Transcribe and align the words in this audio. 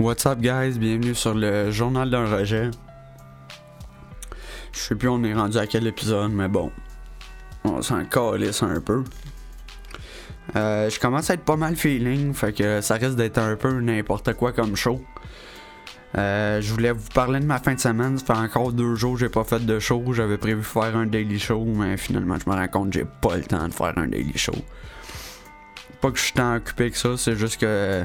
What's 0.00 0.24
up 0.26 0.38
guys, 0.38 0.78
bienvenue 0.78 1.12
sur 1.12 1.34
le 1.34 1.72
journal 1.72 2.08
d'un 2.08 2.24
rejet. 2.24 2.70
Je 4.72 4.78
sais 4.78 4.94
plus 4.94 5.08
on 5.08 5.24
est 5.24 5.34
rendu 5.34 5.58
à 5.58 5.66
quel 5.66 5.88
épisode, 5.88 6.30
mais 6.30 6.46
bon. 6.46 6.70
On 7.64 7.82
s'en 7.82 8.04
calisse 8.04 8.62
un 8.62 8.80
peu. 8.80 9.02
Euh, 10.54 10.88
je 10.88 11.00
commence 11.00 11.30
à 11.30 11.34
être 11.34 11.44
pas 11.44 11.56
mal 11.56 11.74
feeling, 11.74 12.32
fait 12.32 12.52
que 12.52 12.80
ça 12.80 12.94
risque 12.94 13.16
d'être 13.16 13.38
un 13.38 13.56
peu 13.56 13.80
n'importe 13.80 14.34
quoi 14.34 14.52
comme 14.52 14.76
show. 14.76 15.02
Euh, 16.16 16.60
je 16.60 16.72
voulais 16.72 16.92
vous 16.92 17.08
parler 17.12 17.40
de 17.40 17.46
ma 17.46 17.58
fin 17.58 17.74
de 17.74 17.80
semaine. 17.80 18.18
Ça 18.18 18.26
fait 18.26 18.40
encore 18.40 18.72
deux 18.72 18.94
jours 18.94 19.14
que 19.14 19.20
j'ai 19.20 19.28
pas 19.28 19.42
fait 19.42 19.66
de 19.66 19.80
show. 19.80 20.04
J'avais 20.12 20.38
prévu 20.38 20.62
faire 20.62 20.96
un 20.96 21.06
daily 21.06 21.40
show, 21.40 21.64
mais 21.64 21.96
finalement 21.96 22.36
je 22.38 22.48
me 22.48 22.54
rends 22.54 22.68
compte 22.68 22.92
que 22.92 23.00
j'ai 23.00 23.06
pas 23.20 23.36
le 23.36 23.42
temps 23.42 23.66
de 23.66 23.74
faire 23.74 23.98
un 23.98 24.06
daily 24.06 24.38
show. 24.38 24.54
Pas 26.00 26.12
que 26.12 26.18
je 26.18 26.22
suis 26.22 26.34
tant 26.34 26.54
occupé 26.54 26.92
que 26.92 26.96
ça, 26.96 27.16
c'est 27.16 27.34
juste 27.34 27.60
que 27.60 28.04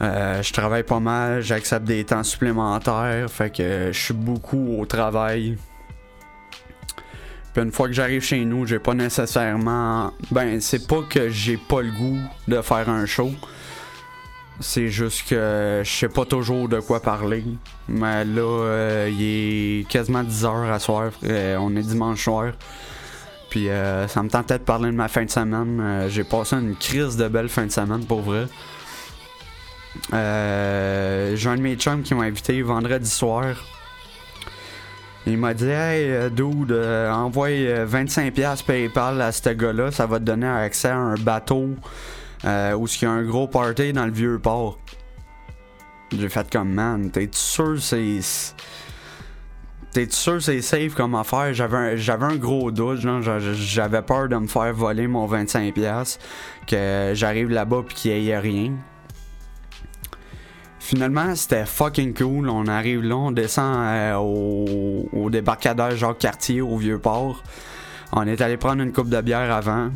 euh, 0.00 0.42
je 0.42 0.52
travaille 0.52 0.82
pas 0.82 1.00
mal, 1.00 1.40
j'accepte 1.42 1.84
des 1.84 2.04
temps 2.04 2.24
supplémentaires, 2.24 3.30
fait 3.30 3.50
que 3.50 3.90
je 3.92 3.98
suis 3.98 4.14
beaucoup 4.14 4.76
au 4.78 4.86
travail. 4.86 5.56
Puis 7.52 7.62
une 7.62 7.70
fois 7.70 7.86
que 7.86 7.92
j'arrive 7.92 8.22
chez 8.22 8.44
nous, 8.44 8.66
j'ai 8.66 8.80
pas 8.80 8.94
nécessairement. 8.94 10.12
Ben, 10.32 10.60
c'est 10.60 10.88
pas 10.88 11.02
que 11.08 11.28
j'ai 11.28 11.56
pas 11.56 11.82
le 11.82 11.92
goût 11.92 12.18
de 12.48 12.60
faire 12.60 12.88
un 12.88 13.06
show. 13.06 13.30
C'est 14.58 14.88
juste 14.88 15.28
que 15.28 15.82
je 15.84 15.90
sais 15.90 16.08
pas 16.08 16.24
toujours 16.24 16.68
de 16.68 16.80
quoi 16.80 17.00
parler. 17.00 17.44
Mais 17.88 18.24
là, 18.24 18.42
euh, 18.42 19.10
il 19.12 19.22
est 19.82 19.88
quasiment 19.88 20.24
10h 20.24 20.72
à 20.72 20.78
soir. 20.80 21.12
Euh, 21.22 21.56
on 21.60 21.76
est 21.76 21.82
dimanche 21.82 22.24
soir. 22.24 22.52
Puis 23.50 23.68
ça 24.08 24.20
me 24.24 24.28
tentait 24.28 24.58
de 24.58 24.64
parler 24.64 24.90
de 24.90 24.96
ma 24.96 25.06
fin 25.06 25.24
de 25.24 25.30
semaine. 25.30 26.08
j'ai 26.08 26.24
passé 26.24 26.56
une 26.56 26.74
crise 26.74 27.16
de 27.16 27.28
belle 27.28 27.48
fin 27.48 27.66
de 27.66 27.70
semaine 27.70 28.04
pour 28.04 28.20
vrai. 28.20 28.46
Euh, 30.12 31.36
j'ai 31.36 31.48
un 31.48 31.56
de 31.56 31.62
mes 31.62 31.76
chums 31.76 32.02
qui 32.02 32.14
m'a 32.14 32.24
invité 32.24 32.60
vendredi 32.62 33.08
soir. 33.08 33.54
Il 35.26 35.38
m'a 35.38 35.54
dit 35.54 35.68
Hey, 35.68 36.10
euh, 36.10 36.28
dude, 36.28 36.72
euh, 36.72 37.10
envoie 37.10 37.48
25$ 37.48 38.64
PayPal 38.64 39.20
à 39.22 39.32
ce 39.32 39.50
gars-là, 39.50 39.90
ça 39.90 40.06
va 40.06 40.18
te 40.18 40.24
donner 40.24 40.46
accès 40.46 40.88
à 40.88 40.96
un 40.96 41.14
bateau 41.14 41.70
où 42.44 42.86
il 42.86 43.02
y 43.02 43.06
a 43.06 43.10
un 43.10 43.22
gros 43.22 43.48
party 43.48 43.92
dans 43.92 44.04
le 44.04 44.12
vieux 44.12 44.38
port. 44.38 44.78
J'ai 46.16 46.28
fait 46.28 46.48
comme 46.50 46.72
man, 46.72 47.10
t'es 47.10 47.28
sûr 47.32 47.80
c'est. 47.80 48.20
T'es 49.92 50.08
sûr 50.10 50.42
c'est 50.42 50.60
safe 50.60 50.94
comme 50.94 51.14
affaire? 51.14 51.54
J'avais 51.54 51.76
un, 51.76 51.96
j'avais 51.96 52.26
un 52.26 52.36
gros 52.36 52.70
doute, 52.70 53.00
j'avais 53.00 54.02
peur 54.02 54.28
de 54.28 54.36
me 54.36 54.46
faire 54.46 54.74
voler 54.74 55.06
mon 55.06 55.26
25$, 55.26 56.18
que 56.66 57.12
j'arrive 57.14 57.48
là-bas 57.48 57.82
et 57.88 57.94
qu'il 57.94 58.20
n'y 58.20 58.28
ait 58.28 58.38
rien. 58.38 58.72
Finalement, 60.84 61.34
c'était 61.34 61.64
fucking 61.64 62.12
cool. 62.12 62.50
On 62.50 62.66
arrive 62.66 63.02
là, 63.02 63.16
on 63.16 63.32
descend 63.32 63.74
euh, 63.74 64.16
au, 64.16 65.08
au, 65.14 65.30
débarcadère 65.30 65.96
Jacques 65.96 66.18
Cartier 66.18 66.60
au 66.60 66.76
Vieux-Port. 66.76 67.42
On 68.12 68.26
est 68.26 68.42
allé 68.42 68.58
prendre 68.58 68.82
une 68.82 68.92
coupe 68.92 69.08
de 69.08 69.18
bière 69.22 69.50
avant. 69.50 69.88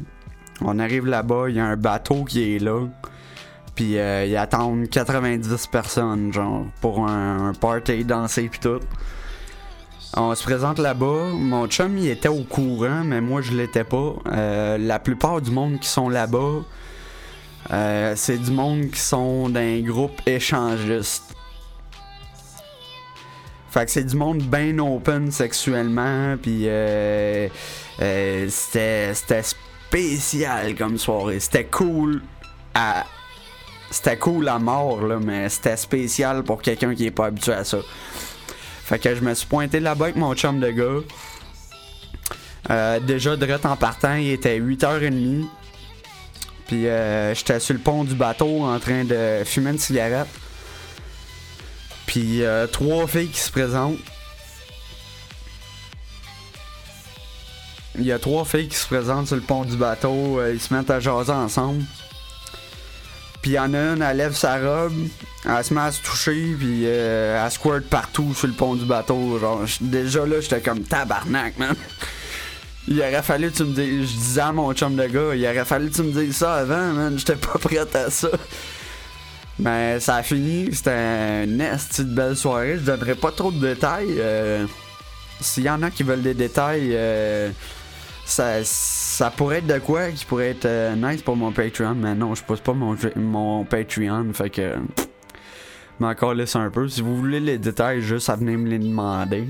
On 0.63 0.79
arrive 0.79 1.05
là-bas, 1.05 1.51
il 1.51 1.57
y 1.57 1.61
a 1.61 1.67
un 1.67 1.77
bateau 1.77 2.25
qui 2.25 2.55
est 2.55 2.59
là. 2.59 2.87
Puis 3.75 3.99
euh, 3.99 4.25
ils 4.25 4.37
attendent 4.39 4.89
90 4.89 5.67
personnes, 5.67 6.33
genre, 6.33 6.65
pour 6.81 7.07
un, 7.07 7.53
party, 7.61 8.07
danser 8.07 8.49
puis 8.49 8.59
tout. 8.59 8.81
On 10.17 10.35
se 10.35 10.43
présente 10.43 10.79
là-bas. 10.79 11.33
Mon 11.35 11.67
chum, 11.67 11.99
il 11.99 12.09
était 12.09 12.31
au 12.31 12.45
courant, 12.45 13.05
mais 13.05 13.21
moi, 13.21 13.43
je 13.43 13.53
l'étais 13.53 13.85
pas. 13.85 14.15
Euh, 14.33 14.79
la 14.79 14.99
plupart 14.99 15.43
du 15.43 15.51
monde 15.51 15.81
qui 15.81 15.89
sont 15.89 16.09
là-bas, 16.09 16.63
euh, 17.71 18.15
c'est 18.17 18.39
du 18.39 18.51
monde 18.51 18.91
qui 18.91 19.01
sont 19.01 19.49
d'un 19.49 19.81
groupe 19.81 20.21
échangiste. 20.27 21.35
Fait 23.71 23.85
que 23.85 23.91
c'est 23.91 24.05
du 24.05 24.17
monde 24.17 24.39
bien 24.39 24.79
open 24.79 25.31
sexuellement, 25.31 26.37
puis 26.41 26.63
euh, 26.65 27.49
euh, 28.01 28.47
c'était, 28.49 29.13
spécial 29.43 30.75
comme 30.75 30.97
soirée. 30.97 31.41
C'était 31.41 31.65
cool 31.65 32.23
à. 32.75 33.05
C'était 33.91 34.19
cool 34.19 34.49
à 34.49 34.59
mort, 34.59 35.03
là, 35.03 35.19
mais 35.19 35.49
c'était 35.49 35.77
spécial 35.77 36.43
pour 36.43 36.61
quelqu'un 36.61 36.95
qui 36.95 37.07
est 37.07 37.11
pas 37.11 37.27
habitué 37.27 37.53
à 37.53 37.65
ça. 37.65 37.79
Fait 38.85 38.99
que 38.99 39.15
je 39.15 39.23
me 39.23 39.33
suis 39.33 39.47
pointé 39.47 39.81
là-bas 39.81 40.07
avec 40.07 40.17
mon 40.17 40.35
chum 40.35 40.61
de 40.61 40.71
gars. 40.71 41.01
déjà, 43.01 43.37
direct 43.37 43.65
en 43.65 43.77
partant, 43.77 44.15
il 44.15 44.31
était 44.31 44.59
8h30. 44.59 45.47
Puis 46.69 46.87
euh, 46.87 47.35
j'étais 47.35 47.59
sur 47.61 47.73
le 47.73 47.81
pont 47.81 48.05
du 48.05 48.15
bateau 48.15 48.63
en 48.63 48.79
train 48.79 49.03
de 49.03 49.43
fumer 49.45 49.71
une 49.71 49.79
cigarette. 49.79 50.29
Puis 52.07 52.45
euh, 52.45 52.67
trois 52.67 53.07
filles 53.07 53.29
qui 53.29 53.41
se 53.41 53.51
présentent. 53.51 53.99
Il 57.99 58.05
y 58.05 58.13
a 58.13 58.19
trois 58.19 58.45
filles 58.45 58.69
qui 58.69 58.77
se 58.77 58.87
présentent 58.87 59.27
sur 59.27 59.37
le 59.37 59.43
pont 59.43 59.65
du 59.65 59.77
bateau. 59.77 60.39
Euh, 60.39 60.53
ils 60.53 60.61
se 60.61 60.73
mettent 60.73 60.91
à 60.91 61.01
jaser 61.01 61.33
ensemble. 61.33 61.83
Puis 63.41 63.53
il 63.53 63.55
y 63.55 63.59
en 63.59 63.73
a 63.73 63.79
une, 63.79 64.03
elle 64.03 64.17
lève 64.19 64.35
sa 64.35 64.59
robe, 64.59 64.93
elle 65.49 65.65
se 65.65 65.73
met 65.73 65.81
à 65.81 65.93
se 65.93 66.03
toucher, 66.03 66.57
puis 66.59 66.85
elle 66.85 67.51
squirt 67.53 67.85
partout 67.89 68.35
sur 68.35 68.49
le 68.49 68.53
pont 68.53 68.75
du 68.75 68.85
bateau. 68.85 69.39
Genre, 69.39 69.63
déjà 69.81 70.27
là, 70.27 70.41
j'étais 70.41 70.61
comme 70.61 70.83
tabarnak, 70.83 71.57
man. 71.57 71.77
Il 72.91 72.99
aurait 73.01 73.23
fallu 73.23 73.51
que 73.51 73.57
tu 73.57 73.65
me 73.65 73.75
dises. 73.75 74.11
Je 74.11 74.17
disais 74.17 74.41
à 74.41 74.53
mon 74.53 74.73
chum 74.73 74.97
de 74.97 75.07
gars, 75.07 75.35
il 75.35 75.45
aurait 75.45 75.65
fallu 75.65 75.91
que 75.91 75.97
tu 75.97 76.03
me 76.03 76.13
dises 76.13 76.37
ça 76.37 76.55
avant, 76.55 76.93
man. 76.95 77.19
J'étais 77.19 77.37
pas 77.37 77.59
prête 77.61 77.95
à 77.95 78.11
ça. 78.11 78.29
Mais 79.59 80.01
ça 80.01 80.17
a 80.17 80.23
fini. 80.23 80.71
C'était 80.73 81.45
une 81.45 81.59
de 81.59 82.15
belle 82.15 82.37
soirée. 82.37 82.79
Je 82.79 82.85
donnerai 82.85 83.15
pas 83.15 83.33
trop 83.33 83.51
de 83.51 83.59
détails. 83.59 84.17
Euh, 84.19 84.67
s'il 85.41 85.65
y 85.65 85.71
en 85.71 85.83
a 85.83 85.91
qui 85.91 86.03
veulent 86.03 86.23
des 86.23 86.35
détails, 86.35 86.91
euh, 86.93 87.51
ça, 88.25 88.65
ça 88.65 89.31
pourrait 89.31 89.59
être 89.59 89.67
de 89.67 89.79
quoi 89.79 90.11
qui 90.11 90.25
pourrait 90.25 90.51
être 90.51 90.67
euh, 90.67 90.95
nice 90.95 91.23
pour 91.23 91.37
mon 91.37 91.53
Patreon. 91.53 91.95
Mais 91.95 92.15
non, 92.15 92.35
je 92.35 92.43
pose 92.43 92.61
pas 92.61 92.73
mon, 92.73 93.65
Patreon. 93.65 94.33
Fait 94.33 94.51
que. 94.51 94.77
Mais 96.01 96.07
encore 96.07 96.33
laisse 96.33 96.57
un 96.57 96.71
peu. 96.71 96.89
Si 96.89 97.03
vous 97.03 97.17
voulez 97.17 97.41
les 97.41 97.59
détails, 97.59 98.01
juste 98.01 98.31
à 98.31 98.37
me 98.37 98.69
les 98.69 98.79
demander. 98.79 99.45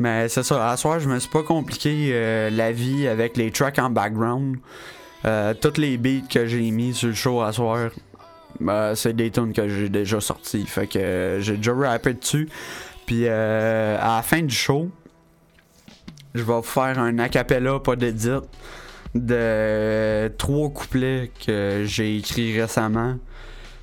Mais 0.00 0.30
c'est 0.30 0.42
ça, 0.42 0.70
à 0.70 0.78
soir, 0.78 0.98
je 0.98 1.10
me 1.10 1.18
suis 1.18 1.28
pas 1.28 1.42
compliqué 1.42 2.08
euh, 2.12 2.48
la 2.48 2.72
vie 2.72 3.06
avec 3.06 3.36
les 3.36 3.50
tracks 3.50 3.78
en 3.78 3.90
background. 3.90 4.56
Euh, 5.26 5.52
toutes 5.52 5.76
les 5.76 5.98
beats 5.98 6.26
que 6.26 6.46
j'ai 6.46 6.70
mis 6.70 6.94
sur 6.94 7.08
le 7.08 7.14
show 7.14 7.42
à 7.42 7.52
soir, 7.52 7.90
ben, 8.60 8.94
c'est 8.94 9.12
des 9.12 9.30
tunes 9.30 9.52
que 9.52 9.68
j'ai 9.68 9.90
déjà 9.90 10.18
sorties. 10.18 10.64
Fait 10.64 10.86
que 10.86 10.98
euh, 10.98 11.40
j'ai 11.42 11.58
déjà 11.58 11.74
rappé 11.74 12.14
dessus. 12.14 12.48
Puis 13.04 13.28
à 13.28 14.16
la 14.16 14.22
fin 14.24 14.40
du 14.40 14.54
show, 14.54 14.88
je 16.34 16.44
vais 16.44 16.62
faire 16.62 16.98
un 16.98 17.18
acapella, 17.18 17.78
pas 17.78 17.94
d'édit, 17.94 18.38
de 19.14 20.32
trois 20.38 20.70
couplets 20.70 21.30
que 21.44 21.82
j'ai 21.84 22.16
écrit 22.16 22.58
récemment. 22.58 23.16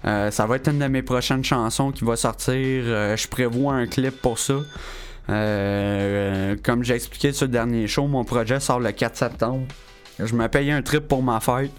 ça 0.03 0.45
va 0.47 0.55
être 0.55 0.69
une 0.69 0.79
de 0.79 0.87
mes 0.87 1.03
prochaines 1.03 1.43
chansons 1.43 1.91
qui 1.91 2.05
va 2.05 2.15
sortir. 2.15 2.55
je 2.55 3.27
prévois 3.27 3.73
un 3.73 3.85
clip 3.85 4.19
pour 4.19 4.39
ça. 4.39 4.55
Euh, 5.29 6.55
comme 6.63 6.83
j'ai 6.83 6.95
expliqué 6.95 7.33
sur 7.33 7.45
le 7.45 7.51
dernier 7.51 7.87
show, 7.87 8.07
mon 8.07 8.23
projet 8.23 8.59
sort 8.59 8.79
le 8.79 8.91
4 8.91 9.15
septembre. 9.15 9.65
Je 10.19 10.33
me 10.33 10.47
paye 10.47 10.71
un 10.71 10.81
trip 10.81 11.07
pour 11.07 11.21
ma 11.21 11.39
fête. 11.39 11.71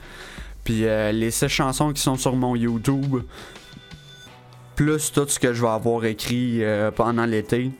Puis 0.65 0.87
euh, 0.87 1.13
les 1.13 1.31
6 1.31 1.49
chansons 1.49 1.93
qui 1.93 2.03
sont 2.03 2.17
sur 2.17 2.37
mon 2.37 2.55
YouTube, 2.55 3.23
plus 4.77 5.13
tout 5.13 5.27
ce 5.27 5.39
que 5.39 5.53
je 5.53 5.63
vais 5.63 5.69
avoir 5.69 6.05
écrit 6.05 6.63
euh, 6.63 6.91
pendant 6.91 7.25
l'été, 7.25 7.71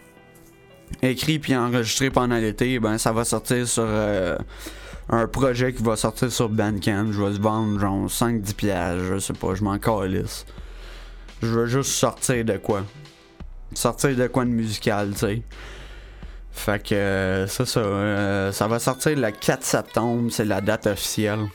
écrit 1.03 1.39
puis 1.39 1.55
enregistré 1.55 2.11
pendant 2.11 2.37
l'été, 2.37 2.79
ben 2.79 2.97
ça 2.97 3.13
va 3.13 3.25
sortir 3.25 3.69
sur 3.69 3.87
un 5.11 5.27
projet 5.27 5.73
qui 5.73 5.83
va 5.83 5.97
sortir 5.97 6.33
sur 6.33 6.49
Bandcamp. 6.49 7.13
Je 7.13 7.23
vais 7.23 7.35
se 7.35 7.41
vendre 7.41 7.79
genre 7.79 8.07
5-10 8.07 8.55
pièges, 8.55 9.03
je 9.11 9.19
sais 9.19 9.35
pas, 9.35 9.55
je 9.55 9.63
m'en 9.63 9.79
calisse. 9.79 10.47
Je 11.43 11.47
veux 11.47 11.67
juste 11.67 11.91
sortir 11.91 12.45
de 12.45 12.57
quoi 12.57 12.83
sortir 13.75 14.17
de 14.17 14.27
quoi 14.27 14.45
de 14.45 14.51
musical, 14.51 15.11
tu 15.13 15.19
sais. 15.19 15.43
Fait 16.59 16.83
que 16.83 16.95
euh, 16.95 17.47
ça, 17.47 17.65
ça, 17.65 17.81
euh, 17.81 18.53
ça 18.53 18.67
va 18.67 18.81
sortir 18.81 19.17
le 19.17 19.31
4 19.31 19.63
septembre, 19.63 20.29
c'est 20.31 20.45
la 20.45 20.61
date 20.61 20.89
officielle. 20.89 21.47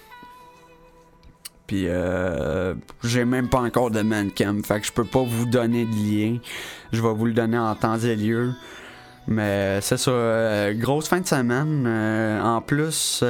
Puis 1.68 1.88
euh, 1.88 2.74
j'ai 3.04 3.25
même 3.25 3.50
pas 3.50 3.60
encore 3.60 3.92
de 3.92 4.01
mancam, 4.01 4.63
fait 4.63 4.80
que 4.80 4.88
je 4.88 4.94
peux 4.94 5.06
pas 5.06 5.24
vous 5.24 5.45
donner 5.45 5.86
de 5.86 5.92
lien. 5.92 6.38
Je 6.94 7.01
vais 7.01 7.13
vous 7.13 7.25
le 7.25 7.33
donner 7.33 7.57
en 7.57 7.75
temps 7.75 8.00
et 8.00 8.16
lieu. 8.16 8.54
Mais 9.27 9.80
c'est 9.81 9.98
ça, 9.98 10.74
grosse 10.74 11.07
fin 11.07 11.19
de 11.19 11.27
semaine. 11.27 11.88
en 12.42 12.62
plus, 12.62 13.24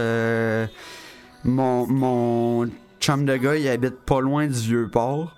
mon, 1.43 1.87
mon 1.87 2.69
chum 2.99 3.25
de 3.25 3.35
gars, 3.35 3.55
il 3.55 3.67
habite 3.67 3.99
pas 4.01 4.21
loin 4.21 4.47
du 4.47 4.59
vieux 4.59 4.89
port. 4.91 5.35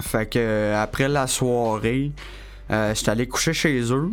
Fait 0.00 0.26
que 0.26 0.38
euh, 0.38 0.82
après 0.82 1.08
la 1.08 1.26
soirée, 1.26 2.12
euh, 2.70 2.94
j'étais 2.94 3.10
allé 3.10 3.28
coucher 3.28 3.52
chez 3.52 3.80
eux. 3.92 4.10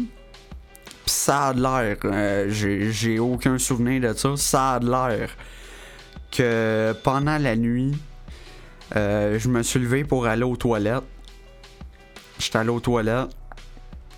Pis 1.05 1.11
ça 1.11 1.47
a 1.47 1.53
l'air, 1.53 1.97
euh, 2.05 2.47
j'ai 2.49 3.19
aucun 3.19 3.57
souvenir 3.57 4.01
de 4.01 4.13
ça, 4.13 4.35
ça 4.35 4.71
a 4.73 4.79
l'air 4.79 5.29
que 6.31 6.93
pendant 7.03 7.37
la 7.37 7.55
nuit, 7.55 7.97
je 8.93 9.47
me 9.47 9.63
suis 9.63 9.79
levé 9.79 10.03
pour 10.03 10.27
aller 10.27 10.43
aux 10.43 10.57
toilettes. 10.57 11.03
J'étais 12.39 12.57
allé 12.57 12.69
aux 12.69 12.79
toilettes. 12.79 13.29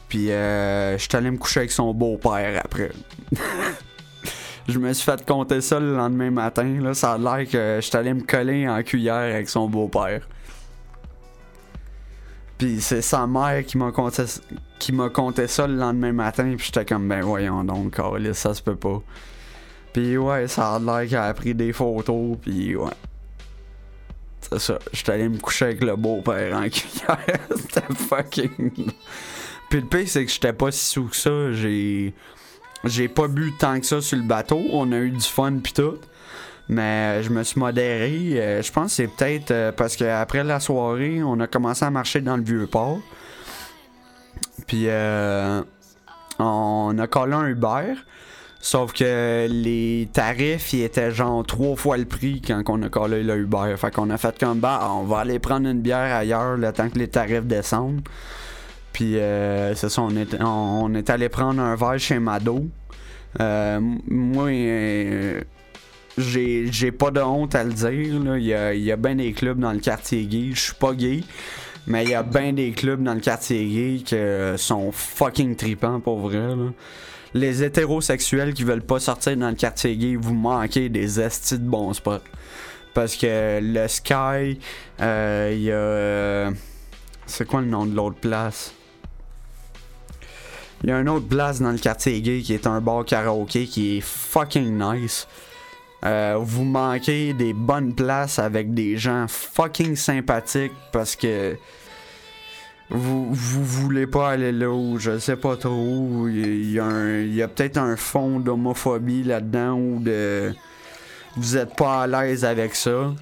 Puis 0.09 0.31
euh, 0.31 0.97
j'étais 0.97 1.17
allé 1.17 1.29
me 1.29 1.37
coucher 1.37 1.61
avec 1.61 1.71
son 1.71 1.93
beau-père 1.93 2.61
après. 2.65 2.91
je 4.67 4.79
me 4.79 4.91
suis 4.91 5.05
fait 5.05 5.23
compter 5.23 5.61
ça 5.61 5.79
le 5.79 5.95
lendemain 5.95 6.31
matin. 6.31 6.93
Ça 6.93 7.13
a 7.13 7.17
l'air 7.17 7.47
que 7.47 7.79
j'étais 7.79 7.97
allé 7.97 8.13
me 8.15 8.21
coller 8.21 8.67
en 8.67 8.81
cuillère 8.81 9.35
avec 9.35 9.47
son 9.47 9.69
beau-père. 9.69 10.27
Puis 12.59 12.81
c'est 12.81 13.01
sa 13.01 13.25
mère 13.25 13.65
qui 13.65 13.77
m'a 13.77 13.85
m'a 13.85 15.09
compté 15.09 15.47
ça 15.47 15.65
le 15.65 15.75
lendemain 15.75 16.11
matin. 16.11 16.55
Puis 16.57 16.67
j'étais 16.67 16.85
comme, 16.85 17.07
ben 17.07 17.21
voyons 17.21 17.63
donc, 17.63 17.95
Carlis, 17.95 18.35
ça 18.35 18.53
se 18.53 18.61
peut 18.61 18.75
pas. 18.75 19.01
Puis 19.93 20.17
ouais, 20.17 20.47
ça 20.49 20.75
a 20.75 20.79
l'air 20.79 21.09
qu'elle 21.09 21.19
a 21.19 21.33
pris 21.33 21.55
des 21.55 21.71
photos. 21.71 22.37
Puis 22.41 22.75
ouais. 22.75 22.91
C'est 24.41 24.59
ça. 24.59 24.79
J'étais 24.91 25.13
allé 25.13 25.29
me 25.29 25.37
coucher 25.37 25.65
avec 25.65 25.83
le 25.83 25.95
beau-père 25.95 26.57
en 26.57 26.67
cuillère. 26.67 27.39
C'était 27.55 27.93
fucking. 27.93 28.91
Puis 29.69 29.79
le 29.79 29.85
pire, 29.87 30.07
c'est 30.07 30.25
que 30.25 30.31
j'étais 30.31 30.53
pas 30.53 30.69
si 30.71 30.85
sous 30.85 31.05
que 31.05 31.15
ça. 31.15 31.53
J'ai. 31.53 32.13
J'ai 32.83 33.07
pas 33.07 33.27
bu 33.29 33.53
tant 33.57 33.79
que 33.79 33.85
ça 33.85 34.01
sur 34.01 34.17
le 34.17 34.23
bateau. 34.23 34.61
On 34.71 34.91
a 34.91 34.97
eu 34.97 35.11
du 35.11 35.21
fun 35.21 35.59
pis 35.59 35.73
tout. 35.73 35.97
Mais 36.69 37.23
je 37.23 37.29
me 37.31 37.43
suis 37.43 37.59
modéré. 37.59 38.39
Euh, 38.39 38.61
je 38.61 38.71
pense 38.71 38.85
que 38.85 38.91
c'est 38.91 39.07
peut-être 39.07 39.51
euh, 39.51 39.71
parce 39.71 39.95
qu'après 39.95 40.43
la 40.43 40.59
soirée, 40.59 41.21
on 41.23 41.39
a 41.39 41.47
commencé 41.47 41.83
à 41.83 41.89
marcher 41.89 42.21
dans 42.21 42.37
le 42.37 42.43
vieux 42.43 42.67
port. 42.67 42.99
Puis 44.67 44.85
euh, 44.87 45.61
on 46.37 46.95
a 46.99 47.07
collé 47.07 47.33
un 47.33 47.47
Uber. 47.47 47.95
Sauf 48.61 48.91
que 48.91 49.47
les 49.49 50.09
tarifs, 50.11 50.73
ils 50.73 50.83
étaient 50.83 51.11
genre 51.11 51.45
trois 51.45 51.75
fois 51.75 51.97
le 51.97 52.05
prix 52.05 52.41
quand 52.45 52.61
on 52.67 52.83
a 52.83 52.89
collé 52.89 53.23
le 53.23 53.37
Uber. 53.37 53.73
Fait 53.77 53.93
qu'on 53.93 54.09
a 54.09 54.17
fait 54.17 54.37
comme 54.37 54.59
bah, 54.59 54.85
on 54.91 55.05
va 55.05 55.19
aller 55.19 55.39
prendre 55.39 55.67
une 55.67 55.81
bière 55.81 56.15
ailleurs 56.15 56.57
le 56.57 56.71
temps 56.71 56.89
que 56.89 56.99
les 56.99 57.07
tarifs 57.07 57.45
descendent. 57.45 58.01
Puis 58.93 59.17
euh, 59.17 59.73
c'est 59.75 59.89
ça, 59.89 60.01
on 60.01 60.15
est, 60.15 60.35
on, 60.41 60.93
allé 60.93 61.29
prendre 61.29 61.61
un 61.61 61.75
verre 61.75 61.99
chez 61.99 62.19
Mado. 62.19 62.65
Euh, 63.39 63.79
moi, 64.07 64.47
euh, 64.49 65.41
j'ai, 66.19 66.91
pas 66.91 67.11
de 67.11 67.21
honte 67.21 67.55
à 67.55 67.63
le 67.63 67.73
dire. 67.73 67.91
Il, 67.91 68.43
y 68.43 68.53
a, 68.53 68.73
y 68.73 68.91
a 68.91 68.95
bien 68.95 69.15
des 69.15 69.33
clubs 69.33 69.59
dans 69.59 69.71
le 69.71 69.79
quartier 69.79 70.25
gay. 70.25 70.49
Je 70.53 70.59
suis 70.59 70.73
pas 70.73 70.93
gay. 70.93 71.23
Mais 71.87 72.03
il 72.03 72.11
y 72.11 72.13
a 72.13 72.23
bien 72.23 72.53
des 72.53 72.71
clubs 72.71 73.01
dans 73.01 73.13
le 73.13 73.19
quartier 73.19 73.65
gay 73.65 74.03
qui 74.03 74.15
sont 74.57 74.91
fucking 74.91 75.55
tripants 75.55 75.99
pour 75.99 76.19
vrai. 76.19 76.55
Les 77.33 77.63
hétérosexuels 77.63 78.53
qui 78.53 78.63
veulent 78.63 78.85
pas 78.85 78.99
sortir 78.99 79.37
dans 79.37 79.49
le 79.49 79.55
quartier 79.55 79.95
gay, 79.95 80.15
vous 80.15 80.33
manquez 80.33 80.89
des 80.89 81.19
estis 81.19 81.59
de 81.59 81.63
bons 81.63 81.93
spots. 81.93 82.23
Parce 82.93 83.15
que 83.15 83.59
le 83.61 83.87
Sky, 83.87 84.59
euh, 84.99 85.51
il 85.53 85.61
y 85.61 85.71
a. 85.71 86.51
C'est 87.27 87.47
quoi 87.47 87.61
le 87.61 87.67
nom 87.67 87.85
de 87.85 87.95
l'autre 87.95 88.19
place? 88.19 88.73
Il 90.83 90.89
y 90.89 90.91
a 90.91 90.97
un 90.97 91.07
autre 91.07 91.27
place 91.27 91.61
dans 91.61 91.71
le 91.71 91.77
quartier 91.77 92.19
gay 92.21 92.41
qui 92.41 92.53
est 92.53 92.65
un 92.65 92.81
bar 92.81 93.05
karaoké 93.05 93.65
qui 93.65 93.97
est 93.97 94.01
fucking 94.01 94.77
nice. 94.79 95.27
Euh, 96.05 96.37
vous 96.39 96.63
manquez 96.63 97.33
des 97.33 97.53
bonnes 97.53 97.93
places 97.93 98.39
avec 98.39 98.73
des 98.73 98.97
gens 98.97 99.25
fucking 99.27 99.95
sympathiques 99.95 100.71
parce 100.93 101.15
que 101.15 101.57
vous, 102.89 103.33
vous 103.33 103.63
voulez 103.63 104.07
pas 104.07 104.31
aller 104.31 104.51
là 104.51 104.69
où 104.69 104.97
je 104.97 105.19
sais 105.19 105.35
pas 105.35 105.57
trop. 105.57 106.27
Il 106.27 106.71
y 106.71 106.79
a, 106.79 107.47
peut-être 107.47 107.77
un 107.77 107.95
fond 107.95 108.39
d'homophobie 108.39 109.23
là-dedans 109.23 109.73
ou 109.73 109.99
de. 109.99 110.53
Vous 111.35 111.57
êtes 111.57 111.75
pas 111.75 112.03
à 112.03 112.07
l'aise 112.07 112.43
avec 112.43 112.75
ça. 112.75 113.13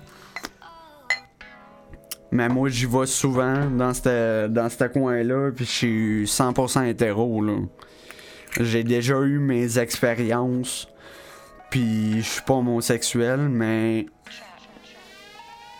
Mais 2.31 2.49
moi, 2.49 2.69
j'y 2.69 2.85
vais 2.85 3.05
souvent 3.05 3.65
dans 3.65 3.93
ce 3.93 4.47
dans 4.47 4.69
coin-là, 4.93 5.51
puis 5.55 5.65
je 5.65 5.71
suis 5.71 6.23
100% 6.25 6.85
hétéro. 6.87 7.43
J'ai 8.59 8.83
déjà 8.83 9.19
eu 9.21 9.39
mes 9.39 9.79
expériences, 9.79 10.87
puis 11.69 12.21
je 12.21 12.27
suis 12.27 12.41
pas 12.41 12.55
homosexuel, 12.55 13.49
mais 13.49 14.07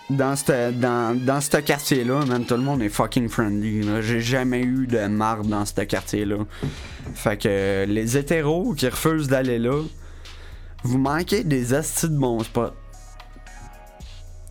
dans 0.10 0.36
ce 0.36 0.72
dans, 0.72 1.18
dans 1.20 1.40
quartier-là, 1.62 2.26
man, 2.26 2.46
tout 2.46 2.56
le 2.56 2.62
monde 2.62 2.82
est 2.82 2.90
fucking 2.90 3.30
friendly. 3.30 3.88
J'ai 4.02 4.22
jamais 4.22 4.62
eu 4.62 4.88
de 4.88 5.06
marde 5.08 5.48
dans 5.48 5.66
ce 5.66 5.82
quartier-là. 5.82 6.38
Fait 7.14 7.38
que 7.38 7.86
les 7.88 8.18
hétéros 8.18 8.74
qui 8.74 8.88
refusent 8.88 9.28
d'aller 9.28 9.60
là, 9.60 9.82
vous 10.84 10.98
manquez 10.98 11.44
des 11.44 11.74
astis 11.74 12.10
de 12.10 12.18
bons 12.18 12.44
spots. 12.44 12.74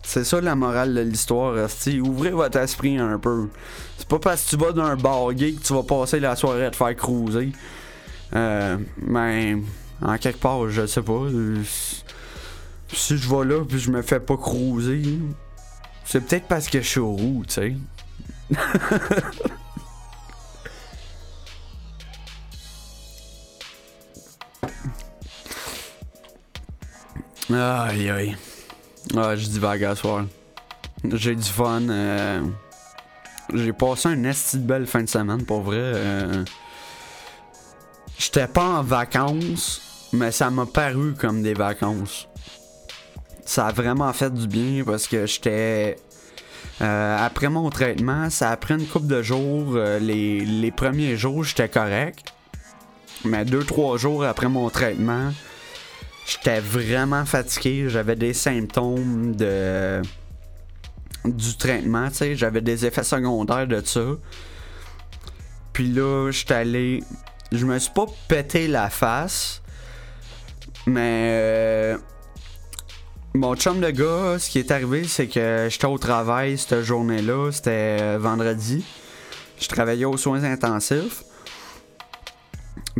C'est 0.03 0.23
ça 0.23 0.39
la 0.39 0.55
morale 0.55 0.93
de 0.93 1.01
l'histoire, 1.01 1.57
Asti. 1.57 1.99
Ouvrez 1.99 2.29
votre 2.29 2.57
esprit 2.59 2.97
un 2.97 3.19
peu. 3.19 3.49
C'est 3.97 4.07
pas 4.07 4.19
parce 4.19 4.45
que 4.45 4.51
tu 4.51 4.55
vas 4.55 4.71
d'un 4.71 4.95
bar 4.95 5.33
gay 5.33 5.51
que 5.51 5.61
tu 5.61 5.73
vas 5.73 5.83
passer 5.83 6.21
la 6.21 6.37
soirée 6.37 6.65
à 6.65 6.71
te 6.71 6.77
faire 6.77 6.95
cruiser. 6.95 7.51
Euh, 8.33 8.77
mais 9.05 9.57
en 10.01 10.17
quelque 10.17 10.39
part, 10.39 10.69
je 10.69 10.85
sais 10.85 11.01
pas. 11.01 11.21
Si 12.93 13.17
je 13.17 13.29
vais 13.29 13.45
là 13.45 13.65
puis 13.65 13.79
je 13.79 13.91
me 13.91 14.01
fais 14.01 14.19
pas 14.19 14.37
cruiser, 14.37 15.19
c'est 16.05 16.21
peut-être 16.21 16.47
parce 16.47 16.69
que 16.69 16.81
je 16.81 16.87
suis 16.87 16.99
roux, 16.99 17.43
tu 17.47 17.53
sais. 17.53 17.75
aïe 27.53 28.09
aïe. 28.09 28.37
Ah, 29.15 29.35
je 29.35 29.47
divague 29.47 29.83
à 29.83 29.95
soir. 29.95 30.25
J'ai 31.03 31.35
du 31.35 31.43
fun. 31.43 31.81
Euh, 31.89 32.41
j'ai 33.53 33.73
passé 33.73 34.09
un 34.09 34.23
esti 34.23 34.57
de 34.57 34.63
belle 34.63 34.87
fin 34.87 35.01
de 35.01 35.09
semaine, 35.09 35.45
pour 35.45 35.61
vrai. 35.61 35.77
Euh, 35.79 36.43
j'étais 38.17 38.47
pas 38.47 38.79
en 38.79 38.83
vacances, 38.83 39.81
mais 40.13 40.31
ça 40.31 40.49
m'a 40.49 40.65
paru 40.65 41.13
comme 41.13 41.41
des 41.41 41.53
vacances 41.53 42.27
ça 43.47 43.67
a 43.67 43.71
vraiment 43.71 44.11
fait 44.11 44.31
du 44.31 44.47
bien 44.47 44.83
parce 44.85 45.07
que 45.07 45.25
j'étais. 45.25 45.95
Euh, 46.81 47.17
après 47.17 47.49
mon 47.49 47.69
traitement, 47.69 48.29
ça 48.29 48.51
a 48.51 48.57
pris 48.57 48.75
une 48.75 48.85
couple 48.85 49.07
de 49.07 49.23
jours. 49.23 49.73
Euh, 49.75 49.99
les, 49.99 50.71
premiers 50.71 51.15
jours, 51.15 51.43
j'étais 51.43 51.69
correct. 51.69 52.33
Mais 53.23 53.45
deux, 53.45 53.63
trois 53.63 53.97
jours 53.97 54.25
après 54.25 54.49
mon 54.49 54.69
traitement, 54.69 55.31
j'étais 56.27 56.59
vraiment 56.59 57.25
fatigué. 57.25 57.85
J'avais 57.87 58.15
des 58.15 58.33
symptômes 58.33 59.35
de 59.35 60.01
du 61.25 61.57
traitement, 61.57 62.07
tu 62.09 62.15
sais, 62.15 62.35
j'avais 62.35 62.61
des 62.61 62.85
effets 62.85 63.03
secondaires 63.03 63.67
de 63.67 63.81
ça. 63.83 64.05
Puis 65.73 65.87
là, 65.87 66.31
j'étais 66.31 66.53
allé 66.53 67.03
je 67.51 67.65
me 67.65 67.79
suis 67.79 67.91
pas 67.91 68.05
pété 68.27 68.67
la 68.67 68.89
face, 68.89 69.61
mais 70.87 71.29
euh, 71.31 71.97
mon 73.33 73.55
chum 73.55 73.79
de 73.79 73.91
gars, 73.91 74.39
ce 74.39 74.49
qui 74.49 74.57
est 74.59 74.71
arrivé, 74.71 75.03
c'est 75.03 75.27
que 75.27 75.67
j'étais 75.69 75.85
au 75.85 75.97
travail 75.97 76.57
cette 76.57 76.81
journée-là, 76.81 77.51
c'était 77.51 78.17
vendredi. 78.17 78.83
Je 79.59 79.67
travaillais 79.67 80.05
aux 80.05 80.17
soins 80.17 80.43
intensifs. 80.43 81.23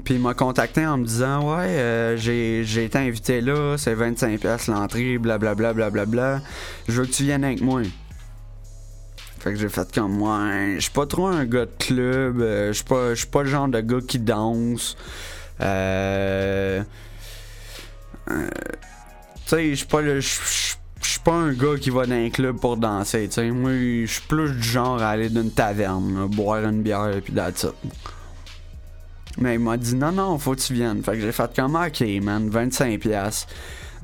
Puis 0.04 0.16
il 0.16 0.22
m'a 0.22 0.34
contacté 0.34 0.86
en 0.86 0.98
me 0.98 1.06
disant 1.06 1.50
Ouais, 1.50 1.66
euh, 1.66 2.18
j'ai, 2.18 2.84
été 2.84 2.98
invité 2.98 3.42
là, 3.42 3.78
c'est 3.78 3.96
25$ 3.96 4.70
l'entrée, 4.70 5.18
blablabla, 5.18 5.74
blablabla. 5.74 6.42
Je 6.88 7.02
veux 7.02 7.08
que 7.08 7.12
tu 7.12 7.24
viennes 7.24 7.44
avec 7.44 7.62
moi. 7.62 7.82
Fait 9.40 9.54
que 9.54 9.60
j'ai 9.60 9.70
fait 9.70 9.92
comme 9.94 10.14
moi. 10.14 10.50
Je 10.76 10.82
suis 10.82 10.92
pas 10.92 11.06
trop 11.06 11.28
un 11.28 11.46
gars 11.46 11.66
de 11.66 11.72
club, 11.80 12.42
euh, 12.42 12.68
je 12.70 12.74
suis 12.74 12.86
pas, 12.86 13.14
pas 13.32 13.44
le 13.44 13.50
genre 13.50 13.68
de 13.68 13.82
gars 13.82 14.02
qui 14.08 14.20
danse. 14.20 14.98
Euh. 15.62 16.84
Euh 18.32 18.50
tu 19.46 19.56
sais, 19.56 19.70
je 19.70 19.76
suis 19.76 19.86
pas 19.86 20.02
pas 21.28 21.34
un 21.34 21.52
gars 21.52 21.76
qui 21.78 21.90
va 21.90 22.06
dans 22.06 22.16
un 22.16 22.30
club 22.30 22.58
pour 22.58 22.78
danser, 22.78 23.28
tu 23.28 23.34
sais. 23.34 23.52
Moi, 23.52 23.72
je 23.72 24.06
suis 24.06 24.22
plus 24.30 24.50
du 24.52 24.64
genre 24.64 25.02
à 25.02 25.10
aller 25.10 25.28
dans 25.28 25.42
une 25.42 25.52
taverne, 25.52 26.26
boire 26.28 26.64
une 26.64 26.82
bière 26.82 27.10
et 27.10 27.20
puis 27.20 27.34
that's. 27.34 27.68
Mais 29.38 29.56
il 29.56 29.60
m'a 29.60 29.76
dit 29.76 29.96
non, 29.96 30.14
non, 30.14 30.38
faut 30.38 30.56
que 30.56 30.62
tu 30.62 30.74
viennes. 30.74 31.04
Fait 31.04 31.12
que 31.12 31.20
j'ai 31.20 31.34
fait 31.34 31.54
comme 31.54 31.76
ok, 31.76 32.02
man, 32.22 32.50
25$. 32.50 33.46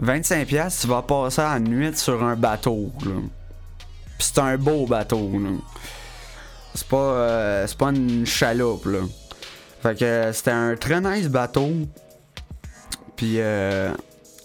25$, 0.01 0.81
tu 0.81 0.87
vas 0.87 1.01
passer 1.01 1.41
la 1.41 1.59
nuit 1.61 1.95
sur 1.95 2.21
un 2.21 2.35
bateau, 2.35 2.91
là. 3.05 3.13
Pis 4.17 4.31
c'est 4.33 4.39
un 4.39 4.57
beau 4.57 4.85
bateau, 4.85 5.31
là. 5.39 5.49
C'est 6.75 6.87
pas, 6.87 6.97
euh, 6.97 7.67
c'est 7.67 7.77
pas 7.77 7.91
une 7.91 8.25
chaloupe, 8.25 8.85
là. 8.85 8.99
Fait 9.81 9.97
que 9.97 10.31
c'était 10.33 10.51
un 10.51 10.75
très 10.75 10.99
nice 10.99 11.29
bateau. 11.29 11.71
Puis 13.15 13.35
euh, 13.37 13.93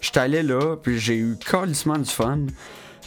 J'étais 0.01 0.19
allé 0.19 0.43
là, 0.43 0.75
puis 0.81 0.99
j'ai 0.99 1.17
eu 1.17 1.37
carrément 1.37 1.97
du 1.97 2.09
fun. 2.09 2.39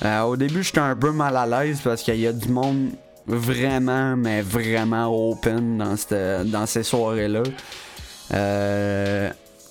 Euh, 0.04 0.20
au 0.22 0.36
début, 0.36 0.62
j'étais 0.62 0.80
un 0.80 0.96
peu 0.96 1.12
mal 1.12 1.36
à 1.36 1.46
l'aise 1.46 1.80
parce 1.82 2.02
qu'il 2.02 2.16
y 2.16 2.26
a 2.26 2.32
du 2.32 2.48
monde 2.48 2.90
vraiment, 3.26 4.16
mais 4.16 4.42
vraiment 4.42 5.06
open 5.06 5.78
dans, 5.78 5.96
cette, 5.96 6.50
dans 6.50 6.66
ces 6.66 6.82
soirées-là. 6.82 7.42
Euh, 8.34 9.30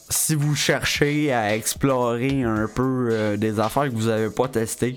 si 0.09 0.35
vous 0.35 0.55
cherchez 0.55 1.33
à 1.33 1.55
explorer 1.55 2.43
un 2.43 2.67
peu 2.73 3.09
euh, 3.11 3.37
des 3.37 3.59
affaires 3.59 3.85
que 3.85 3.95
vous 3.95 4.07
n'avez 4.07 4.29
pas 4.29 4.47
testées, 4.47 4.95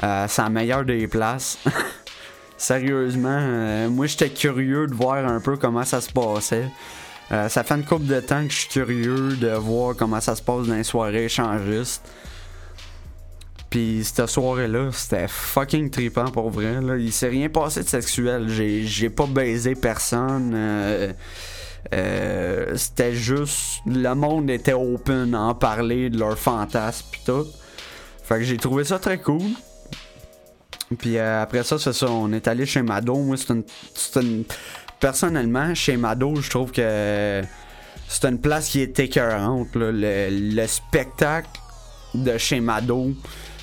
c'est 0.00 0.42
la 0.42 0.48
meilleure 0.50 0.84
des 0.84 1.08
places. 1.08 1.58
Sérieusement, 2.58 3.88
moi 3.90 4.06
j'étais 4.06 4.30
curieux 4.30 4.86
de 4.86 4.94
voir 4.94 5.26
un 5.26 5.40
peu 5.40 5.56
comment 5.56 5.84
ça 5.84 6.00
se 6.00 6.10
passait. 6.10 6.66
Euh, 7.32 7.48
ça 7.48 7.64
fait 7.64 7.74
une 7.74 7.84
couple 7.84 8.06
de 8.06 8.20
temps 8.20 8.44
que 8.44 8.52
je 8.52 8.58
suis 8.58 8.68
curieux 8.68 9.36
de 9.36 9.48
voir 9.48 9.96
comment 9.96 10.20
ça 10.20 10.36
se 10.36 10.42
passe 10.42 10.66
dans 10.66 10.74
les 10.74 10.84
soirées 10.84 11.24
échangistes. 11.24 12.02
Puis 13.68 14.02
cette 14.04 14.26
soirée-là, 14.26 14.90
c'était 14.92 15.26
fucking 15.26 15.90
trippant 15.90 16.30
pour 16.30 16.50
vrai. 16.50 16.80
Là. 16.80 16.96
Il 16.96 17.12
s'est 17.12 17.28
rien 17.28 17.48
passé 17.48 17.82
de 17.82 17.88
sexuel. 17.88 18.48
J'ai, 18.48 19.10
pas 19.10 19.26
baisé 19.26 19.74
personne. 19.74 20.52
Euh, 20.54 21.12
euh, 21.92 22.76
c'était 22.76 23.14
juste. 23.14 23.80
Le 23.86 24.14
monde 24.14 24.48
était 24.50 24.72
open 24.72 25.34
à 25.34 25.40
en 25.40 25.54
parler 25.54 26.10
de 26.10 26.18
leurs 26.18 26.38
fantasmes 26.38 27.06
pis 27.10 27.20
tout. 27.26 27.46
Fait 28.22 28.36
que 28.38 28.44
j'ai 28.44 28.56
trouvé 28.56 28.84
ça 28.84 28.98
très 28.98 29.18
cool. 29.18 29.42
Puis 30.98 31.18
après 31.18 31.64
ça, 31.64 31.78
c'est 31.78 31.92
ça. 31.92 32.08
On 32.08 32.32
est 32.32 32.46
allé 32.46 32.66
chez 32.66 32.82
Mado. 32.82 33.16
Moi, 33.16 33.36
c'est 33.36 34.20
une- 34.20 34.44
Personnellement, 35.00 35.74
chez 35.74 35.96
Mado, 35.96 36.36
je 36.36 36.50
trouve 36.50 36.72
que 36.72 37.42
c'est 38.08 38.24
une 38.24 38.40
place 38.40 38.68
qui 38.68 38.80
est 38.80 38.98
écœurante. 38.98 39.74
Le, 39.74 39.90
le 40.30 40.66
spectacle 40.66 41.60
de 42.14 42.38
chez 42.38 42.60
Mado. 42.60 43.12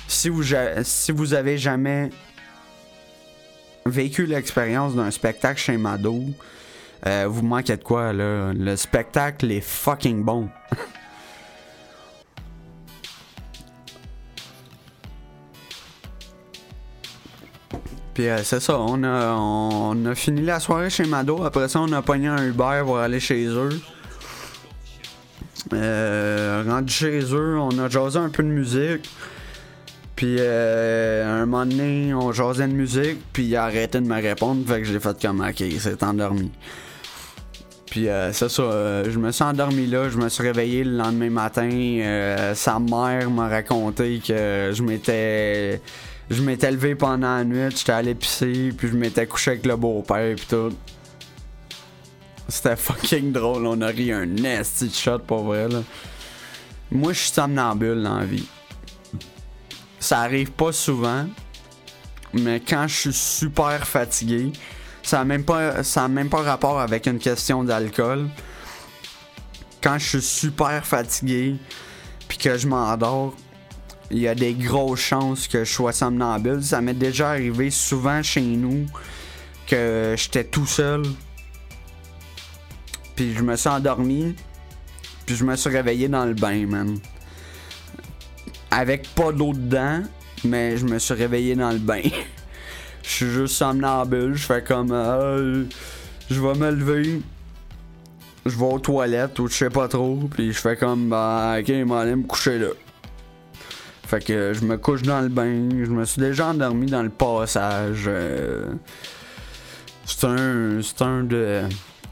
Si 0.06 0.28
vous, 0.28 1.34
avez 1.34 1.58
jamais 1.58 2.10
vécu 3.86 4.26
l'expérience 4.26 4.94
d'un 4.94 5.10
spectacle 5.10 5.58
chez 5.58 5.76
Mado, 5.76 6.22
euh, 7.06 7.26
vous 7.28 7.42
manquez 7.42 7.76
de 7.76 7.82
quoi. 7.82 8.12
Le 8.12 8.76
spectacle 8.76 9.50
est 9.50 9.60
fucking 9.60 10.22
bon. 10.22 10.48
Puis 18.14 18.28
euh, 18.28 18.42
c'est 18.44 18.60
ça, 18.60 18.78
on 18.78 19.02
a, 19.02 20.14
fini 20.14 20.42
la 20.42 20.60
soirée 20.60 20.88
chez 20.88 21.04
Mado. 21.04 21.42
Après 21.42 21.68
ça, 21.68 21.80
on 21.80 21.92
a 21.92 22.00
pogné 22.00 22.28
un 22.28 22.46
Uber 22.46 22.82
pour 22.84 22.98
aller 22.98 23.18
chez 23.18 23.46
eux. 23.46 23.80
Euh, 25.72 26.62
rendu 26.66 26.92
chez 26.92 27.20
eux, 27.32 27.58
on 27.58 27.76
a 27.78 27.88
jasé 27.88 28.18
un 28.18 28.28
peu 28.28 28.44
de 28.44 28.48
musique. 28.48 29.10
Puis 30.14 30.36
euh, 30.38 31.42
un 31.42 31.44
moment 31.44 31.66
donné, 31.66 32.14
on 32.14 32.30
jasait 32.30 32.68
de 32.68 32.72
musique, 32.72 33.18
puis 33.32 33.46
il 33.46 33.56
a 33.56 33.64
arrêté 33.64 34.00
de 34.00 34.06
me 34.06 34.22
répondre, 34.22 34.64
fait 34.64 34.80
que 34.80 34.84
j'ai 34.84 35.00
fait 35.00 35.20
comme 35.20 35.40
ok, 35.40 35.60
il 35.60 35.80
s'est 35.80 36.04
endormi. 36.04 36.52
Puis 37.90 38.06
c'est 38.32 38.48
ça, 38.48 39.02
je 39.04 39.18
me 39.18 39.32
suis 39.32 39.44
endormi 39.44 39.86
là, 39.88 40.08
je 40.08 40.18
me 40.18 40.28
suis 40.28 40.42
réveillé 40.44 40.84
le 40.84 40.96
lendemain 40.96 41.30
matin. 41.30 42.52
sa 42.54 42.78
mère 42.78 43.28
m'a 43.30 43.48
raconté 43.48 44.20
que 44.24 44.70
je 44.72 44.82
m'étais. 44.82 45.80
Je 46.30 46.42
m'étais 46.42 46.70
levé 46.70 46.94
pendant 46.94 47.36
la 47.36 47.44
nuit, 47.44 47.70
j'étais 47.76 47.92
allé 47.92 48.14
pisser, 48.14 48.70
puis 48.76 48.88
je 48.88 48.96
m'étais 48.96 49.26
couché 49.26 49.52
avec 49.52 49.66
le 49.66 49.76
beau-père, 49.76 50.34
puis 50.36 50.46
tout. 50.48 50.72
C'était 52.48 52.76
fucking 52.76 53.32
drôle, 53.32 53.66
on 53.66 53.80
a 53.82 53.88
ri 53.88 54.12
un 54.12 54.26
nasty 54.26 54.90
shot 54.90 55.20
pour 55.20 55.44
vrai 55.44 55.68
là. 55.68 55.82
Moi, 56.90 57.12
je 57.12 57.18
suis 57.20 57.30
somnambule 57.32 58.02
dans 58.02 58.18
la 58.18 58.24
vie. 58.24 58.46
Ça 59.98 60.20
arrive 60.20 60.52
pas 60.52 60.70
souvent, 60.72 61.26
mais 62.32 62.60
quand 62.60 62.86
je 62.86 62.94
suis 62.94 63.12
super 63.12 63.86
fatigué, 63.86 64.52
ça 65.02 65.18
n'a 65.18 65.24
même, 65.24 65.44
pas- 65.44 65.82
ça 65.82 66.04
a 66.04 66.08
même 66.08 66.28
pas 66.28 66.42
rapport 66.42 66.78
avec 66.80 67.06
une 67.06 67.18
question 67.18 67.64
d'alcool. 67.64 68.28
Quand 69.82 69.98
je 69.98 70.08
suis 70.18 70.22
super 70.22 70.86
fatigué, 70.86 71.56
puis 72.28 72.38
que 72.38 72.56
je 72.56 72.66
m'endors, 72.68 73.34
il 74.14 74.20
y 74.20 74.28
a 74.28 74.34
des 74.36 74.54
grosses 74.54 75.00
chances 75.00 75.48
que 75.48 75.64
je 75.64 75.72
sois 75.72 75.92
somnambule. 75.92 76.62
Ça 76.62 76.80
m'est 76.80 76.94
déjà 76.94 77.30
arrivé 77.30 77.68
souvent 77.70 78.22
chez 78.22 78.42
nous 78.42 78.86
que 79.66 80.14
j'étais 80.16 80.44
tout 80.44 80.66
seul. 80.66 81.02
Puis 83.16 83.34
je 83.34 83.42
me 83.42 83.56
suis 83.56 83.68
endormi. 83.68 84.36
Puis 85.26 85.34
je 85.34 85.44
me 85.44 85.56
suis 85.56 85.68
réveillé 85.68 86.06
dans 86.06 86.26
le 86.26 86.34
bain, 86.34 86.64
man. 86.64 86.96
Avec 88.70 89.12
pas 89.16 89.32
d'eau 89.32 89.52
dedans, 89.52 90.02
mais 90.44 90.76
je 90.76 90.84
me 90.84 91.00
suis 91.00 91.14
réveillé 91.14 91.56
dans 91.56 91.72
le 91.72 91.78
bain. 91.78 92.02
Je 93.02 93.10
suis 93.10 93.30
juste 93.30 93.56
somnambule, 93.56 94.34
je 94.34 94.46
fais 94.46 94.64
comme 94.64 94.90
euh, 94.90 95.64
je 96.30 96.40
vais 96.40 96.54
me 96.54 96.70
lever. 96.70 97.20
Je 98.46 98.56
vais 98.56 98.64
aux 98.64 98.78
toilettes 98.78 99.38
ou 99.40 99.46
je 99.46 99.52
sais 99.52 99.68
pas 99.68 99.88
trop, 99.88 100.20
puis 100.34 100.54
je 100.54 100.58
fais 100.58 100.74
comme 100.74 101.10
bah 101.10 101.56
ok, 101.60 101.66
vais 101.66 101.94
aller 101.94 102.16
me 102.16 102.22
coucher 102.22 102.58
là. 102.58 102.68
Fait 104.06 104.22
que 104.22 104.52
je 104.52 104.64
me 104.64 104.76
couche 104.76 105.02
dans 105.02 105.20
le 105.20 105.28
bain, 105.28 105.68
je 105.70 105.90
me 105.90 106.04
suis 106.04 106.20
déjà 106.20 106.48
endormi 106.48 106.86
dans 106.86 107.02
le 107.02 107.08
passage. 107.08 108.04
euh, 108.06 108.74
c'est 110.04 110.24
un. 110.24 110.80
C'est 110.82 111.02
un 111.02 111.24
de. 111.24 111.62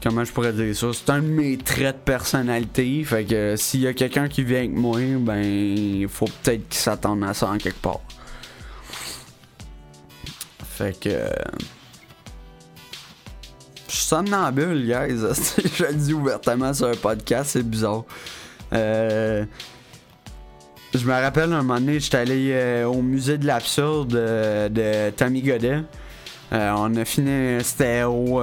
Comment 0.01 0.25
je 0.25 0.31
pourrais 0.33 0.51
dire 0.51 0.75
ça? 0.75 0.87
C'est 0.91 1.09
un 1.11 1.19
de 1.19 1.27
mes 1.27 1.57
traits 1.57 1.97
de 1.97 2.01
personnalité. 2.01 3.03
Fait 3.05 3.23
que 3.23 3.55
s'il 3.55 3.81
y 3.81 3.87
a 3.87 3.93
quelqu'un 3.93 4.27
qui 4.27 4.43
vient 4.43 4.59
avec 4.59 4.73
moi, 4.73 4.99
ben 5.19 5.41
il 5.41 6.07
faut 6.09 6.25
peut-être 6.25 6.67
qu'il 6.67 6.79
s'attende 6.79 7.23
à 7.23 7.33
ça 7.33 7.49
en 7.49 7.57
quelque 7.57 7.81
part. 7.81 8.01
Fait 10.67 10.99
que. 10.99 11.09
Je 13.87 13.95
suis 13.95 14.05
somnambule, 14.07 14.83
guys. 14.85 15.19
je 15.77 15.83
le 15.83 15.93
dis 15.93 16.13
ouvertement 16.13 16.73
sur 16.73 16.87
un 16.87 16.95
podcast, 16.95 17.51
c'est 17.53 17.63
bizarre. 17.63 18.03
Euh. 18.73 19.45
Je 20.93 21.07
me 21.07 21.11
rappelle 21.11 21.51
un 21.53 21.63
moment 21.63 21.79
donné, 21.79 21.99
j'étais 21.99 22.17
allé 22.17 22.51
euh, 22.51 22.85
au 22.85 23.01
musée 23.01 23.39
de 23.39 23.47
l'absurde 23.47 24.13
euh, 24.13 24.69
de 24.69 25.09
Tommy 25.15 25.41
Godet. 25.41 25.81
Euh, 26.51 26.73
on 26.77 26.95
a 26.95 27.03
fini, 27.03 27.63
c'était 27.63 28.03
au 28.03 28.41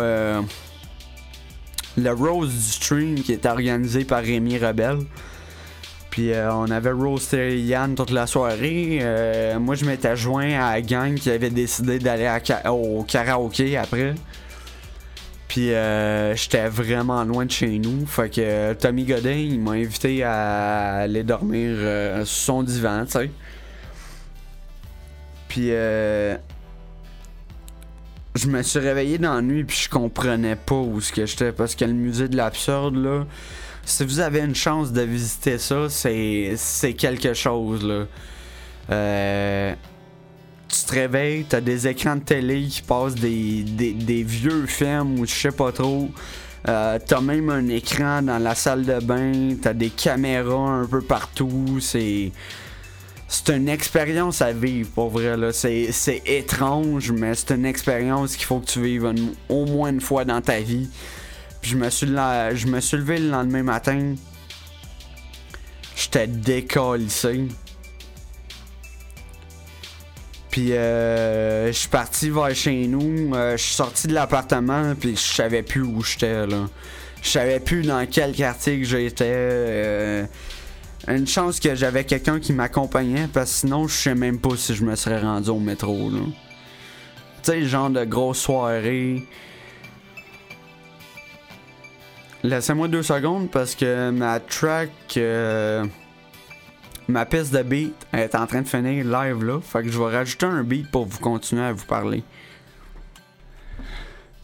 le 1.96 2.12
Rose 2.12 2.52
du 2.52 2.60
Stream 2.60 3.14
qui 3.16 3.32
était 3.34 3.48
organisé 3.48 4.04
par 4.04 4.22
Rémi 4.22 4.58
Rebelle. 4.58 4.98
Puis 6.10 6.32
on 6.34 6.68
avait 6.72 6.90
roasté 6.90 7.60
Yann 7.60 7.94
toute 7.94 8.10
la 8.10 8.26
soirée. 8.26 9.00
Moi, 9.60 9.76
je 9.76 9.84
m'étais 9.84 10.16
joint 10.16 10.50
à 10.60 10.72
la 10.72 10.80
gang 10.80 11.14
qui 11.14 11.30
avait 11.30 11.50
décidé 11.50 12.00
d'aller 12.00 12.28
au 12.68 13.04
karaoké 13.04 13.76
après. 13.76 14.14
Puis 15.50 15.72
euh, 15.72 16.36
j'étais 16.36 16.68
vraiment 16.68 17.24
loin 17.24 17.44
de 17.44 17.50
chez 17.50 17.80
nous. 17.80 18.06
Fait 18.06 18.30
que 18.30 18.40
euh, 18.40 18.72
Tommy 18.74 19.02
Godin, 19.02 19.32
il 19.32 19.58
m'a 19.58 19.72
invité 19.72 20.22
à 20.22 20.98
aller 20.98 21.24
dormir 21.24 21.72
euh, 21.72 22.24
sur 22.24 22.44
son 22.54 22.62
divan, 22.62 23.04
tu 23.04 23.10
sais. 23.10 23.30
Puis 25.48 25.72
euh, 25.72 26.36
je 28.36 28.46
me 28.46 28.62
suis 28.62 28.78
réveillé 28.78 29.18
dans 29.18 29.34
la 29.34 29.42
nuit 29.42 29.64
puis 29.64 29.76
je 29.76 29.90
comprenais 29.90 30.54
pas 30.54 30.76
où 30.76 31.00
ce 31.00 31.12
que 31.12 31.26
j'étais 31.26 31.50
parce 31.50 31.74
que 31.74 31.84
le 31.84 31.94
musée 31.94 32.28
de 32.28 32.36
l'absurde 32.36 32.94
là, 32.94 33.26
si 33.84 34.04
vous 34.04 34.20
avez 34.20 34.42
une 34.42 34.54
chance 34.54 34.92
de 34.92 35.02
visiter 35.02 35.58
ça, 35.58 35.88
c'est 35.88 36.52
c'est 36.58 36.92
quelque 36.92 37.34
chose 37.34 37.84
là. 37.84 38.04
Euh, 38.90 39.74
tu 40.80 40.86
te 40.86 40.94
réveilles, 40.94 41.44
t'as 41.48 41.60
des 41.60 41.86
écrans 41.88 42.16
de 42.16 42.22
télé 42.22 42.66
qui 42.66 42.82
passent 42.82 43.14
des, 43.14 44.24
vieux 44.26 44.66
films 44.66 45.20
ou 45.20 45.26
je 45.26 45.32
sais 45.32 45.52
pas 45.52 45.72
trop. 45.72 46.08
Euh, 46.68 46.98
t'as 47.04 47.20
même 47.20 47.48
un 47.48 47.68
écran 47.68 48.22
dans 48.22 48.38
la 48.38 48.54
salle 48.54 48.84
de 48.84 48.98
bain, 49.00 49.56
t'as 49.60 49.72
des 49.72 49.90
caméras 49.90 50.70
un 50.70 50.86
peu 50.86 51.00
partout, 51.00 51.78
c'est. 51.80 52.32
C'est 53.32 53.56
une 53.56 53.68
expérience 53.68 54.42
à 54.42 54.52
vivre 54.52 54.90
pour 54.90 55.08
vrai 55.10 55.36
là. 55.36 55.52
C'est, 55.52 55.92
étrange, 56.26 57.12
mais 57.12 57.36
c'est 57.36 57.54
une 57.54 57.64
expérience 57.64 58.34
qu'il 58.34 58.44
faut 58.44 58.58
que 58.58 58.66
tu 58.66 58.82
vives 58.82 59.14
au 59.48 59.66
moins 59.66 59.90
une 59.90 60.00
fois 60.00 60.24
dans 60.24 60.40
ta 60.40 60.58
vie. 60.58 60.88
Puis 61.60 61.70
je 61.70 61.76
me 61.76 61.88
suis, 61.90 62.08
je 62.08 62.66
me 62.66 62.80
suis 62.80 62.96
levé 62.96 63.18
le 63.18 63.30
lendemain 63.30 63.62
matin. 63.62 64.16
J'étais 65.94 66.26
décalissé. 66.26 67.46
Puis 70.50 70.72
euh, 70.72 71.68
je 71.68 71.72
suis 71.72 71.88
parti 71.88 72.28
vers 72.30 72.54
chez 72.54 72.86
nous. 72.86 73.34
euh, 73.34 73.56
je 73.56 73.62
suis 73.62 73.74
sorti 73.74 74.08
de 74.08 74.14
l'appartement, 74.14 74.94
puis 74.98 75.14
je 75.16 75.20
savais 75.34 75.62
plus 75.62 75.82
où 75.82 76.02
j'étais 76.02 76.46
là. 76.46 76.66
Je 77.22 77.28
savais 77.28 77.60
plus 77.60 77.82
dans 77.86 78.04
quel 78.10 78.32
quartier 78.32 78.78
que 78.80 78.84
j'étais. 78.86 79.24
euh, 79.28 80.24
une 81.08 81.26
chance 81.26 81.60
que 81.60 81.74
j'avais 81.74 82.04
quelqu'un 82.04 82.40
qui 82.40 82.52
m'accompagnait, 82.52 83.28
parce 83.32 83.50
que 83.52 83.56
sinon 83.58 83.86
je 83.88 83.94
sais 83.94 84.14
même 84.14 84.38
pas 84.38 84.56
si 84.56 84.74
je 84.74 84.84
me 84.84 84.94
serais 84.96 85.20
rendu 85.20 85.50
au 85.50 85.58
métro 85.58 86.10
là. 86.10 86.20
Tu 87.42 87.52
sais, 87.52 87.62
genre 87.62 87.88
de 87.88 88.04
grosse 88.04 88.40
soirée. 88.40 89.24
Laissez-moi 92.42 92.88
deux 92.88 93.02
secondes 93.02 93.50
parce 93.50 93.74
que 93.74 94.10
ma 94.10 94.40
track. 94.40 94.90
Ma 97.10 97.26
piste 97.26 97.52
de 97.52 97.62
beat 97.62 97.94
est 98.12 98.34
en 98.34 98.46
train 98.46 98.62
de 98.62 98.68
finir 98.68 99.04
live 99.04 99.44
là. 99.44 99.60
Fait 99.60 99.82
que 99.82 99.90
je 99.90 99.98
vais 99.98 100.16
rajouter 100.16 100.46
un 100.46 100.62
beat 100.62 100.90
pour 100.90 101.06
vous 101.06 101.18
continuer 101.18 101.62
à 101.62 101.72
vous 101.72 101.84
parler. 101.84 102.22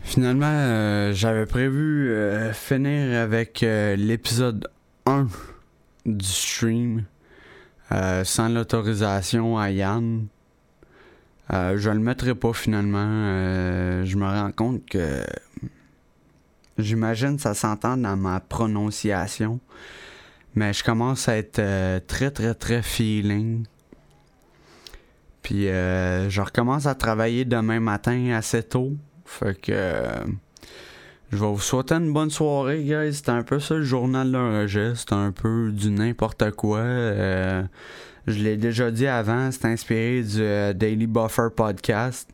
Finalement, 0.06 0.46
euh, 0.46 1.12
j'avais 1.12 1.46
prévu 1.46 2.11
euh, 2.11 2.52
finir 2.52 3.18
avec 3.18 3.62
euh, 3.64 3.96
l'épisode 3.96 4.68
1 5.04 5.26
du 6.06 6.25
stream 6.25 7.04
sans 8.25 8.49
l'autorisation 8.49 9.58
à 9.58 9.70
Yann. 9.70 10.26
Je 11.50 11.90
le 11.90 11.99
mettrai 11.99 12.35
pas 12.35 12.52
finalement. 12.52 14.04
Je 14.04 14.16
me 14.16 14.25
rends 14.25 14.50
compte 14.50 14.85
que 14.87 15.25
j'imagine 16.78 17.38
ça 17.38 17.54
s'entend 17.54 17.96
dans 17.96 18.16
ma 18.16 18.40
prononciation. 18.40 19.61
Mais 20.57 20.73
je 20.73 20.83
commence 20.83 21.29
à 21.29 21.37
être 21.37 21.61
euh, 21.61 22.01
très 22.05 22.31
très 22.33 22.55
très 22.55 22.83
feeling. 22.83 23.65
Puis 25.43 25.67
je 25.67 26.41
recommence 26.41 26.87
à 26.87 26.97
travailler 26.97 27.45
demain 27.45 27.79
matin 27.79 28.33
assez 28.33 28.65
tôt. 28.65 28.95
Fait 29.25 29.55
que 29.55 29.73
je 31.31 31.37
vais 31.37 31.47
vous 31.47 31.61
souhaiter 31.61 31.95
une 31.95 32.13
bonne 32.13 32.31
soirée, 32.31 32.83
guys. 32.83 33.15
C'était 33.15 33.31
un 33.31 33.45
peu 33.45 33.61
ça 33.61 33.77
le 33.77 33.85
journal 33.85 34.33
d'un 34.33 34.63
rejet. 34.63 34.97
C'était 34.97 35.15
un 35.15 35.31
peu 35.31 35.71
du 35.71 35.93
n'importe 35.93 36.51
quoi. 36.51 36.83
Je 38.27 38.43
l'ai 38.43 38.57
déjà 38.57 38.91
dit 38.91 39.07
avant, 39.07 39.53
c'est 39.53 39.67
inspiré 39.67 40.21
du 40.23 40.41
euh, 40.41 40.73
Daily 40.73 41.07
Buffer 41.07 41.49
podcast. 41.55 42.29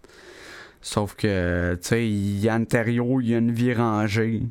Sauf 0.81 1.14
que, 1.14 1.75
tu 1.75 1.88
sais, 1.88 2.09
Yann 2.09 2.67
Terrio, 2.67 3.21
il 3.21 3.29
y 3.29 3.35
a 3.35 3.38
une 3.38 3.52
vie 3.52 3.75
rangée. 3.75 4.43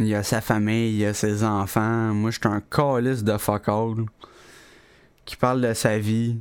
Il 0.00 0.06
y 0.06 0.14
a 0.14 0.22
sa 0.22 0.40
famille, 0.40 0.94
il 0.94 0.98
y 1.00 1.04
a 1.04 1.12
ses 1.12 1.44
enfants. 1.44 2.14
Moi, 2.14 2.30
je 2.30 2.38
suis 2.38 2.48
un 2.48 2.62
calice 2.62 3.22
de 3.22 3.36
fuck 3.36 3.68
all. 3.68 4.06
Qui 5.26 5.36
parle 5.36 5.60
de 5.60 5.74
sa 5.74 5.98
vie. 5.98 6.40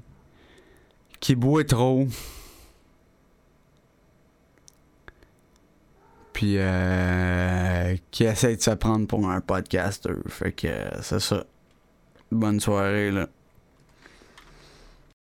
Qui 1.19 1.35
boit 1.35 1.65
trop. 1.65 2.07
Puis, 6.31 6.55
euh, 6.57 7.97
qui 8.11 8.23
essaie 8.23 8.55
de 8.55 8.61
se 8.61 8.71
prendre 8.71 9.07
pour 9.07 9.29
un 9.29 9.41
podcaster. 9.41 10.13
Fait 10.27 10.53
que, 10.53 10.69
c'est 11.01 11.19
ça. 11.19 11.43
Bonne 12.31 12.61
soirée, 12.61 13.11
là. 13.11 13.27